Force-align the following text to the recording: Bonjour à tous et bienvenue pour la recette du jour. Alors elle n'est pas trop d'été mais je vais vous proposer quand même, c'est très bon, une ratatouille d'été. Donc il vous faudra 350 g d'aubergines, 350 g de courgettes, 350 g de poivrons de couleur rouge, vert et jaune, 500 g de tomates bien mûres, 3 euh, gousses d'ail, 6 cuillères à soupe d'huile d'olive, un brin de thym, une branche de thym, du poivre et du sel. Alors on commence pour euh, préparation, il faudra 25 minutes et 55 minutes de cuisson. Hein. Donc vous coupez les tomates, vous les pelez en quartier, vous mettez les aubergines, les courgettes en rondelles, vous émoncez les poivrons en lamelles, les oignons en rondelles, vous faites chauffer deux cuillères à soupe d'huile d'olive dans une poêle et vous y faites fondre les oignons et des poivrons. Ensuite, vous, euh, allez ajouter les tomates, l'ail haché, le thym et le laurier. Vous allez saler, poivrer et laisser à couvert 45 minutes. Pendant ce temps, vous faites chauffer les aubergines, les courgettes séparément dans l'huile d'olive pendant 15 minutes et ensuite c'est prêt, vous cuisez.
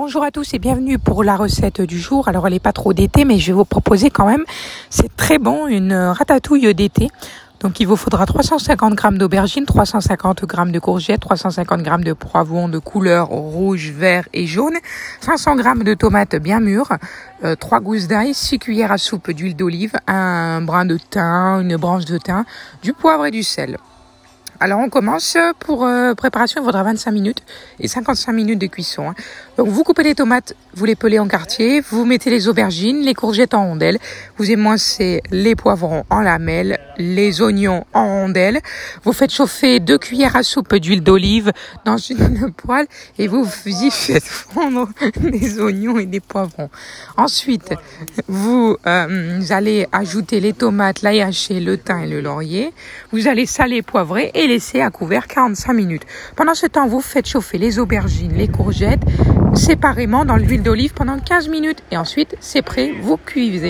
Bonjour 0.00 0.22
à 0.22 0.30
tous 0.30 0.54
et 0.54 0.60
bienvenue 0.60 0.96
pour 0.96 1.24
la 1.24 1.34
recette 1.34 1.80
du 1.80 1.98
jour. 1.98 2.28
Alors 2.28 2.46
elle 2.46 2.52
n'est 2.52 2.60
pas 2.60 2.72
trop 2.72 2.92
d'été 2.92 3.24
mais 3.24 3.40
je 3.40 3.48
vais 3.48 3.52
vous 3.54 3.64
proposer 3.64 4.10
quand 4.10 4.26
même, 4.26 4.44
c'est 4.90 5.16
très 5.16 5.38
bon, 5.38 5.66
une 5.66 5.92
ratatouille 5.92 6.72
d'été. 6.72 7.08
Donc 7.58 7.80
il 7.80 7.88
vous 7.88 7.96
faudra 7.96 8.24
350 8.24 8.96
g 8.96 9.18
d'aubergines, 9.18 9.66
350 9.66 10.42
g 10.42 10.70
de 10.70 10.78
courgettes, 10.78 11.20
350 11.22 11.84
g 11.84 11.90
de 12.04 12.12
poivrons 12.12 12.68
de 12.68 12.78
couleur 12.78 13.26
rouge, 13.26 13.90
vert 13.90 14.28
et 14.32 14.46
jaune, 14.46 14.76
500 15.20 15.56
g 15.56 15.84
de 15.84 15.94
tomates 15.94 16.36
bien 16.36 16.60
mûres, 16.60 16.96
3 17.58 17.78
euh, 17.78 17.80
gousses 17.80 18.06
d'ail, 18.06 18.34
6 18.34 18.60
cuillères 18.60 18.92
à 18.92 18.98
soupe 18.98 19.32
d'huile 19.32 19.56
d'olive, 19.56 19.94
un 20.06 20.60
brin 20.60 20.84
de 20.84 20.96
thym, 20.96 21.62
une 21.62 21.76
branche 21.76 22.04
de 22.04 22.18
thym, 22.18 22.44
du 22.84 22.92
poivre 22.92 23.26
et 23.26 23.32
du 23.32 23.42
sel. 23.42 23.76
Alors 24.60 24.80
on 24.80 24.88
commence 24.88 25.36
pour 25.60 25.86
euh, 25.86 26.14
préparation, 26.14 26.60
il 26.60 26.64
faudra 26.64 26.82
25 26.82 27.12
minutes 27.12 27.42
et 27.78 27.86
55 27.86 28.32
minutes 28.32 28.58
de 28.58 28.66
cuisson. 28.66 29.10
Hein. 29.10 29.14
Donc 29.56 29.68
vous 29.68 29.84
coupez 29.84 30.02
les 30.02 30.16
tomates, 30.16 30.56
vous 30.74 30.84
les 30.84 30.96
pelez 30.96 31.20
en 31.20 31.28
quartier, 31.28 31.80
vous 31.80 32.04
mettez 32.04 32.28
les 32.28 32.48
aubergines, 32.48 33.02
les 33.02 33.14
courgettes 33.14 33.54
en 33.54 33.66
rondelles, 33.66 33.98
vous 34.36 34.50
émoncez 34.50 35.22
les 35.30 35.54
poivrons 35.54 36.04
en 36.10 36.22
lamelles, 36.22 36.78
les 36.96 37.40
oignons 37.40 37.84
en 37.92 38.06
rondelles, 38.06 38.60
vous 39.04 39.12
faites 39.12 39.30
chauffer 39.30 39.78
deux 39.78 39.96
cuillères 39.96 40.34
à 40.34 40.42
soupe 40.42 40.74
d'huile 40.74 41.04
d'olive 41.04 41.52
dans 41.84 41.96
une 41.96 42.52
poêle 42.56 42.88
et 43.16 43.28
vous 43.28 43.46
y 43.64 43.92
faites 43.92 44.24
fondre 44.24 44.88
les 45.22 45.60
oignons 45.60 46.00
et 46.00 46.06
des 46.06 46.20
poivrons. 46.20 46.68
Ensuite, 47.16 47.74
vous, 48.26 48.76
euh, 48.86 49.40
allez 49.50 49.86
ajouter 49.92 50.40
les 50.40 50.52
tomates, 50.52 51.02
l'ail 51.02 51.22
haché, 51.22 51.60
le 51.60 51.78
thym 51.78 52.00
et 52.00 52.08
le 52.08 52.20
laurier. 52.20 52.72
Vous 53.12 53.28
allez 53.28 53.46
saler, 53.46 53.82
poivrer 53.82 54.32
et 54.34 54.47
laisser 54.48 54.80
à 54.80 54.90
couvert 54.90 55.28
45 55.28 55.72
minutes. 55.72 56.02
Pendant 56.34 56.54
ce 56.54 56.66
temps, 56.66 56.88
vous 56.88 57.00
faites 57.00 57.28
chauffer 57.28 57.58
les 57.58 57.78
aubergines, 57.78 58.32
les 58.34 58.48
courgettes 58.48 59.02
séparément 59.54 60.24
dans 60.24 60.36
l'huile 60.36 60.62
d'olive 60.62 60.94
pendant 60.94 61.18
15 61.18 61.48
minutes 61.48 61.82
et 61.90 61.96
ensuite 61.96 62.36
c'est 62.40 62.62
prêt, 62.62 62.92
vous 63.02 63.16
cuisez. 63.16 63.66